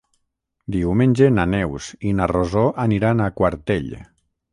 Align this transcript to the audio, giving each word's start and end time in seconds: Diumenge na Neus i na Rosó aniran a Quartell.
Diumenge 0.75 1.27
na 1.33 1.45
Neus 1.53 1.89
i 2.11 2.13
na 2.21 2.27
Rosó 2.31 2.63
aniran 2.87 3.21
a 3.21 3.29
Quartell. 3.41 3.93